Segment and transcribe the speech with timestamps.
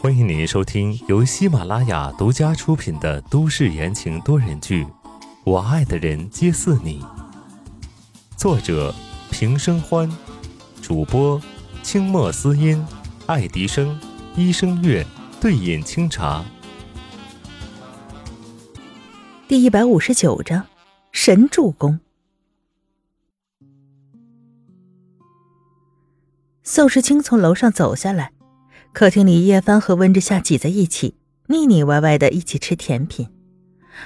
[0.00, 4.84] 欢迎您收听由喜马拉雅独家出品的都市言情多人剧
[5.44, 7.00] 《我爱的人皆似你》，
[8.36, 8.92] 作者
[9.30, 10.10] 平生欢，
[10.82, 11.40] 主播
[11.84, 12.84] 清墨思音、
[13.26, 13.96] 爱迪生、
[14.34, 15.06] 一生月、
[15.40, 16.44] 对饮清茶。
[19.46, 20.66] 第一百五十九章，
[21.12, 22.00] 神助攻。
[26.66, 28.32] 宋时清从楼上走下来。
[28.92, 31.14] 客厅里，叶帆和温之夏挤在一起，
[31.48, 33.28] 腻腻歪歪的一起吃甜品，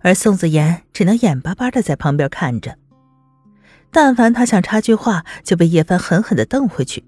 [0.00, 2.76] 而宋子妍只能眼巴巴的在旁边看着。
[3.92, 7.04] 但凡他想插句话，就被叶帆狠狠的瞪回去。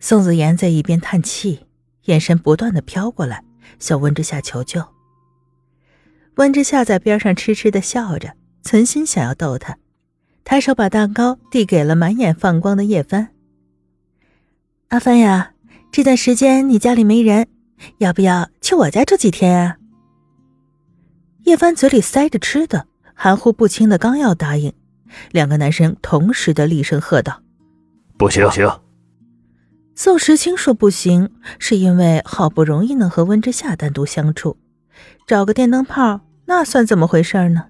[0.00, 1.66] 宋子妍在一边叹气，
[2.06, 3.44] 眼神不断的飘过来，
[3.78, 4.84] 向温之夏求救。
[6.36, 9.76] 温之夏在边上痴痴的笑着，存心想要逗他，
[10.42, 13.33] 抬手把蛋糕递给了满眼放光的叶帆。
[14.88, 15.52] 阿帆呀。
[15.90, 17.46] 这段时间你家里没人，
[17.98, 19.76] 要不要去我家住几天啊？
[21.44, 24.72] 叶帆嘴里塞着吃的，含糊不清的刚要答应，
[25.30, 27.42] 两个男生同时的厉声喝道
[28.18, 28.68] ：“不行！”不行！
[29.94, 34.56] 宋时清说：“不行，是因为好不容易能和温之夏单独相处，
[35.28, 37.66] 找个电灯泡那算怎么回事呢？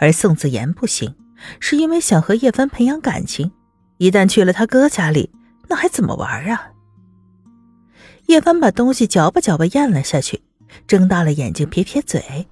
[0.00, 1.14] 而宋子言不行，
[1.60, 3.52] 是因为想和叶帆培养感情，
[3.98, 5.30] 一旦去了他哥家里，
[5.74, 6.70] 那还怎么玩啊？”
[8.26, 10.40] 叶帆把东西嚼吧嚼吧咽了下去，
[10.86, 12.46] 睁大了眼睛撇撇嘴：“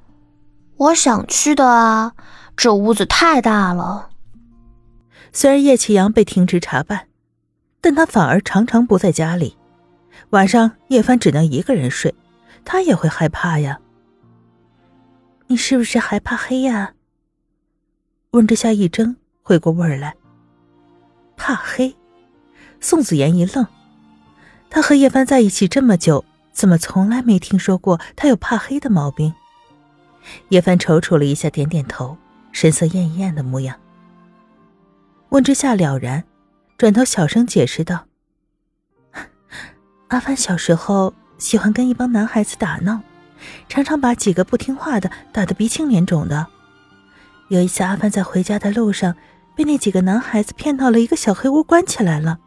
[0.76, 2.14] 我想去的啊，
[2.56, 4.10] 这屋子太大了。”
[5.32, 7.06] 虽然叶启阳被停职查办，
[7.80, 9.56] 但他反而常常不在家里。
[10.30, 12.12] 晚上叶帆只能一个人睡，
[12.64, 13.78] 他也会害怕呀。
[15.46, 16.94] 你是不是害怕黑呀？
[18.32, 20.12] 温之夏一怔，回过味儿来。
[21.36, 21.94] 怕黑？
[22.82, 23.66] 宋子妍一愣。
[24.68, 29.32] 他和叶帆在一起这么久，怎么从来没听说过他有怕黑的毛病？
[30.50, 32.16] 叶帆踌躇了一下，点点头，
[32.52, 33.76] 神色艳艳的模样。
[35.30, 36.24] 温之夏了然，
[36.76, 38.04] 转头小声解释道
[40.08, 43.00] ：“阿帆小时候喜欢跟一帮男孩子打闹，
[43.68, 46.46] 常常把几个不听话的打得鼻青脸肿的。
[47.48, 49.14] 有一次，阿帆在回家的路上
[49.56, 52.38] 被那几个男孩子骗到了一个小黑屋，关起来了。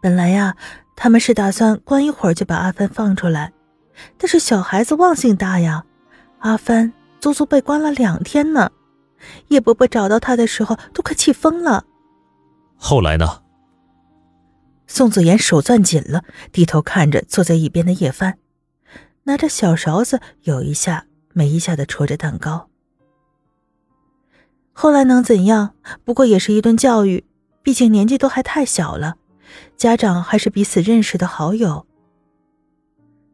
[0.00, 0.56] 本来呀。”
[1.00, 3.52] 他们是打算关一会儿就把阿帆放出来，
[4.16, 5.84] 但是小孩子忘性大呀，
[6.40, 8.72] 阿帆足足被关了两天呢。
[9.46, 11.84] 叶伯伯找到他的时候都快气疯了。
[12.76, 13.42] 后来呢？
[14.88, 18.36] 宋子妍手攥紧了，低头看着坐在一边的叶帆，
[19.22, 22.68] 拿着小勺子有一下没一下的戳着蛋糕。
[24.72, 25.74] 后来能怎样？
[26.04, 27.24] 不过也是一顿教育，
[27.62, 29.14] 毕竟年纪都还太小了。
[29.76, 31.86] 家长还是彼此认识的好友。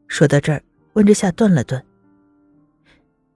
[0.06, 1.84] 说到这儿，温之夏顿了顿。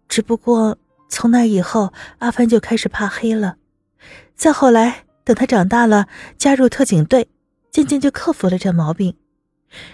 [0.09, 0.77] 只不过
[1.09, 3.57] 从那以后，阿帆就开始怕黑了。
[4.35, 6.07] 再后来，等他长大了，
[6.37, 7.29] 加入特警队，
[7.71, 9.17] 渐渐就克服了这毛病。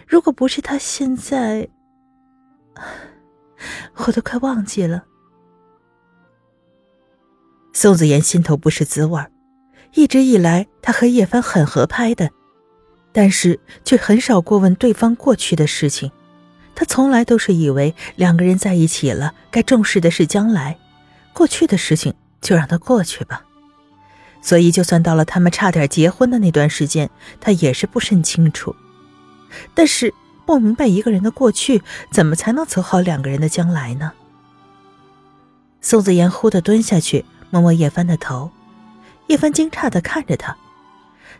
[0.07, 1.69] 如果不是他现在，
[3.95, 5.05] 我都快忘记了。
[7.73, 9.21] 宋子妍心头不是滋味
[9.95, 12.31] 一直以来，他和叶帆很合拍的。
[13.15, 16.11] 但是却很少过问对方过去的事情，
[16.75, 20.77] 他从来都是以为两个人在一起了，该重视的是将来，
[21.33, 23.45] 过去的事情就让它过去吧。
[24.43, 27.09] 所以，就算到了他们差点结婚的那段时间，
[27.41, 28.75] 他也是不甚清楚。
[29.75, 30.13] 但是
[30.45, 34.13] 不明白一个人的过去，怎么才能走好两个人的将来呢？
[35.81, 38.51] 宋子言忽地蹲下去，摸摸叶帆的头，
[39.29, 40.57] 叶帆惊诧地看着他。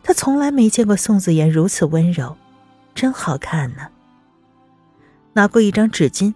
[0.07, 2.37] 他从来没见过宋子妍如此温柔，
[2.95, 3.89] 真好看呢。
[5.33, 6.35] 拿过一张纸巾，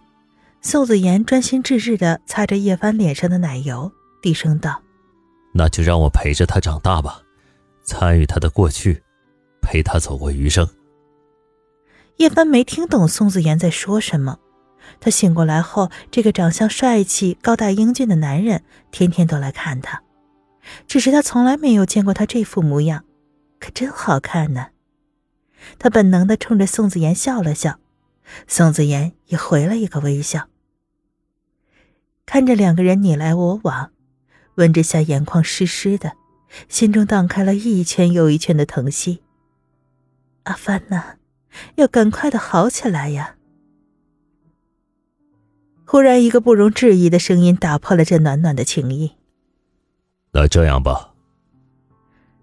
[0.62, 3.92] 宋子妍专心致志的擦着叶帆脸上的奶油，
[4.22, 4.80] 低声道
[5.52, 7.20] ：“那就让我陪着他长大吧，
[7.84, 9.02] 参与他的过去，
[9.60, 10.66] 陪他走过余生。”
[12.16, 14.38] 叶帆没听懂宋子妍在说什么。
[14.98, 20.02] 他醒过来后，这个长相帅气、高大英俊的男人天天都来看他，
[20.86, 23.04] 只是他从来没有见过他这副模样。
[23.58, 24.68] 可真好看呢！
[25.78, 27.78] 他本能的冲着宋子妍笑了笑，
[28.46, 30.48] 宋子妍也回了一个微笑。
[32.24, 33.90] 看着两个人你来我往，
[34.56, 36.12] 温之夏眼眶湿湿的，
[36.68, 39.22] 心中荡开了一圈又一圈的疼惜。
[40.44, 41.16] 阿帆呐，
[41.74, 43.36] 要赶快的好起来呀！
[45.84, 49.16] 忽然，一个不容置疑的声音打破了这暖暖的情谊。
[50.32, 51.14] 那这样吧。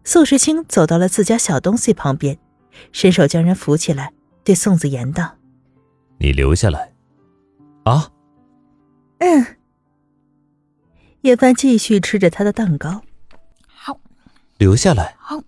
[0.06, 2.38] 宋时清走到了自家小东西旁边，
[2.92, 4.14] 伸手将人扶起来，
[4.44, 5.36] 对宋子言道
[6.20, 6.94] ：“你留下来。”
[7.84, 8.12] 啊。
[9.18, 9.46] 嗯。
[11.22, 13.02] 叶帆继续吃着他的蛋糕。
[13.66, 14.00] 好，
[14.60, 15.16] 留下来。
[15.18, 15.42] 好。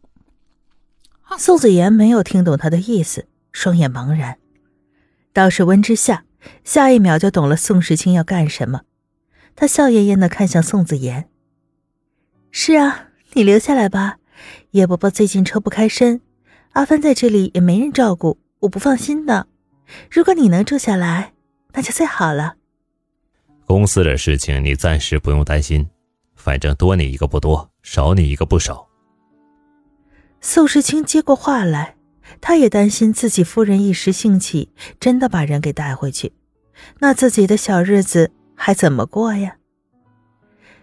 [1.38, 4.39] 宋子言没有听懂他的意思，双眼茫然。
[5.33, 6.24] 倒是温之夏，
[6.63, 8.81] 下一秒就懂了宋时清要干什么。
[9.56, 11.30] 他笑吟吟的看向宋子言
[12.50, 14.18] ：“是啊，你留下来吧。
[14.72, 16.22] 叶伯伯最近抽不开身，
[16.74, 19.48] 阿帆在这里也没人照顾，我不放心的。
[20.12, 21.34] 如果你能住下来，
[21.74, 22.56] 那就最好了。”
[23.66, 25.89] 公司的事情你暂时不用担心，
[26.36, 28.88] 反正多你一个不多，少你一个不少。
[30.40, 31.95] 宋时清接过话来，
[32.40, 36.31] 他也担心自己夫人一时兴起，真的把人给带回去，
[37.00, 39.57] 那自己的小日子还怎么过呀？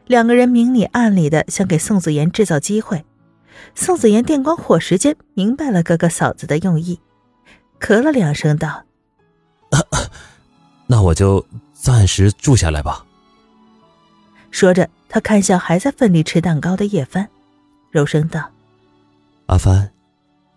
[0.07, 3.05] 两个人明里暗里的想给宋子妍制造机会，
[3.75, 7.01] 宋子言电光火石间明白了哥哥嫂子的用意，
[7.81, 8.85] 咳了两声道
[10.87, 13.05] ：“那我就暂时住下来吧。”
[14.51, 17.29] 说着，他看向还在奋力吃蛋糕的叶帆，
[17.91, 18.51] 柔声道。
[19.47, 19.91] 阿帆，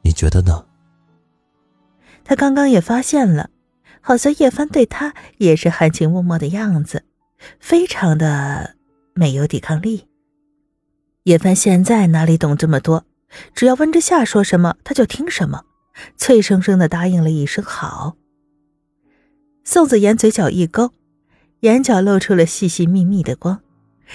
[0.01, 0.65] 你觉得呢？
[2.23, 3.49] 他刚刚也发现了，
[4.01, 7.05] 好像叶帆对他也是含情脉脉的样子，
[7.59, 8.75] 非常的
[9.13, 10.06] 没有抵抗力。
[11.27, 13.03] 叶帆现在哪里懂这么多，
[13.53, 15.65] 只要温之夏说什么，他就听什么，
[16.15, 18.15] 脆生生的答应了一声好。
[19.65, 20.93] 宋子言嘴角一勾，
[21.59, 23.59] 眼角露出了细细密密的光。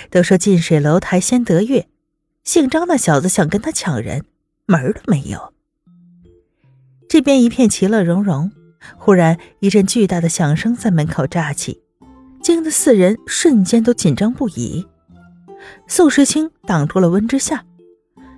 [0.09, 1.87] 都说近水楼台先得月，
[2.45, 4.25] 姓张那小子想跟他抢人。
[4.65, 5.53] 门儿都没有。
[7.11, 8.51] 这边一片其乐融融，
[8.97, 11.83] 忽然一阵巨大的响声在门口炸起，
[12.43, 14.87] 惊得四人瞬间都紧张不已。
[15.87, 17.65] 宋时清挡住了温之夏，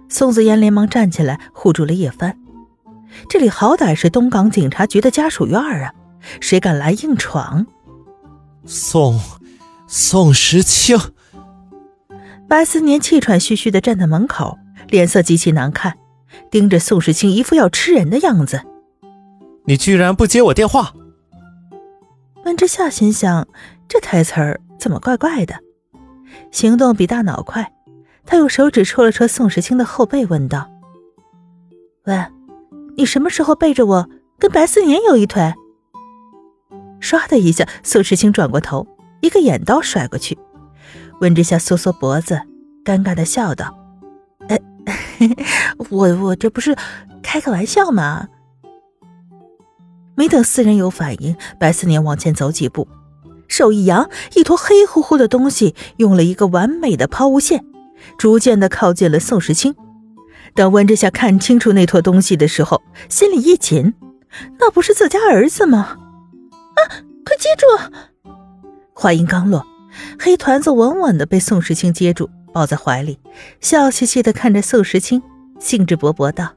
[0.09, 2.38] 宋子言连忙站起来护住了叶帆。
[3.29, 5.93] 这里好歹是东港警察局的家属院啊，
[6.41, 7.67] 谁敢来硬闯？
[8.65, 9.21] 宋，
[9.87, 10.99] 宋时清。
[12.49, 15.97] 白思年气喘吁吁的站在门口，脸色极其难看。
[16.50, 18.62] 盯着宋时清，一副要吃人的样子。
[19.67, 20.93] 你居然不接我电话！
[22.44, 23.49] 温之夏心想，
[23.88, 25.55] 这台词儿怎么怪怪的？
[26.54, 27.72] 行动比大脑快，
[28.24, 30.70] 他用手指戳了戳宋时清的后背，问道
[32.06, 32.16] ：“喂，
[32.96, 34.08] 你什么时候背着我
[34.38, 35.52] 跟白思年有一腿？”
[37.02, 38.86] 唰的一下，宋时清转过头，
[39.20, 40.38] 一个眼刀甩过去。
[41.20, 42.40] 温之夏缩缩脖子，
[42.84, 43.76] 尴尬的笑道。
[45.90, 46.76] 我我这不是
[47.20, 48.28] 开个玩笑吗？
[50.14, 52.86] 没等四人有反应，白思年往前走几步，
[53.49, 57.64] 手一扬，一坨黑乎乎的东西用了一个完美的抛物线，
[58.19, 59.75] 逐渐的靠近了宋时清。
[60.55, 63.94] 等温之夏看清楚那坨东西的时候，心里一紧，
[64.58, 65.96] 那不是自家儿子吗？
[66.75, 66.81] 啊！
[67.25, 68.31] 快接住！
[68.93, 69.67] 话音刚落，
[70.19, 72.31] 黑团子稳稳的被宋时清接住。
[72.52, 73.19] 抱在怀里，
[73.61, 75.20] 笑嘻嘻的看着宋时清，
[75.58, 76.55] 兴致勃勃道：“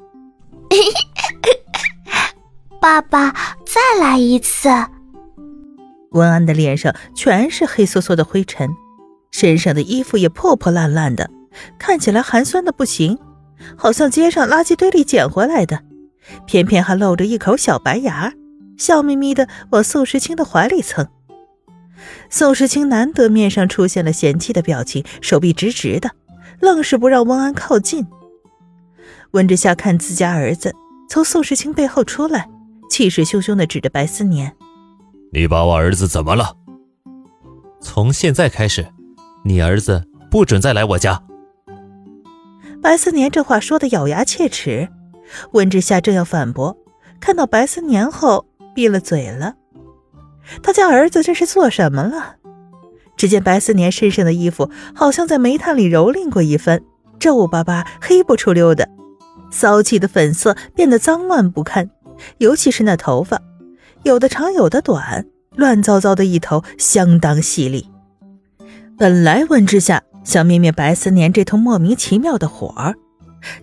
[2.80, 3.34] 爸爸，
[3.66, 4.70] 再来一次。”
[6.18, 8.70] 温安的脸上全是黑搓搓的灰尘，
[9.32, 11.30] 身上的衣服也破破烂烂的，
[11.78, 13.18] 看起来寒酸的不行，
[13.78, 15.84] 好像街上垃圾堆里捡回来的，
[16.48, 18.34] 偏偏还露着一口小白牙，
[18.78, 21.08] 笑眯眯的往宋时清的怀里蹭。
[22.30, 26.12] 宋时清难得面上出现了嫌弃的表情，手臂直直的，
[26.60, 28.06] 愣是不让温安靠近。
[29.32, 30.74] 温之夏看自家儿子
[31.10, 32.50] 从宋时清背后出来，
[32.90, 34.54] 气势汹汹的指着白思年
[35.32, 36.56] ：“你把我儿子怎么了？
[37.82, 38.88] 从现在开始，
[39.44, 41.22] 你儿子不准再来我家。”
[42.82, 44.88] 白思年这话说的咬牙切齿，
[45.52, 46.78] 温之夏正要反驳，
[47.20, 49.56] 看到白思年后闭了嘴了。
[50.64, 52.36] 他家儿子这是做什么了？
[53.18, 56.82] 只见白思年身上的衣服好像在煤炭里蹂躏过一番，
[57.20, 58.88] 皱巴巴、黑不出溜的，
[59.52, 61.90] 骚气的粉色变得脏乱不堪。
[62.38, 63.42] 尤其是那头发，
[64.04, 65.26] 有的长，有的短，
[65.56, 67.90] 乱糟糟的一头，相当犀利。
[68.98, 72.96] 本来温之夏想灭灭白思年这头莫名其妙的火，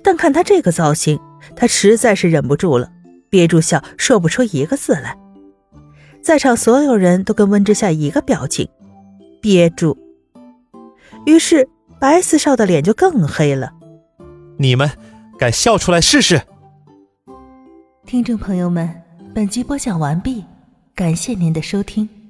[0.03, 1.19] 但看他这个造型，
[1.57, 2.91] 他实在是忍不住了，
[3.29, 5.17] 憋住笑，说不出一个字来。
[6.23, 8.69] 在场所有人都跟温之夏一个表情，
[9.43, 9.99] 憋住。
[11.27, 13.73] 于是白四少的脸就更黑了。
[14.59, 14.91] 你们
[15.39, 16.41] 敢笑出来试试？
[18.07, 19.03] 听众朋友们，
[19.35, 20.45] 本集播讲完毕，
[20.95, 22.24] 感谢您的收听。